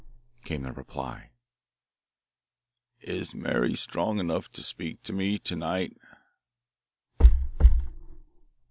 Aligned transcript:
Rap! 0.03 0.07
rap! 0.07 0.35
rap! 0.39 0.45
came 0.45 0.63
the 0.63 0.71
reply. 0.71 1.29
"Is 3.01 3.35
Mary 3.35 3.75
strong 3.75 4.17
enough 4.17 4.51
to 4.53 4.63
speak 4.63 5.03
to 5.03 5.13
me 5.13 5.37
to 5.37 5.55
night?" 5.55 5.95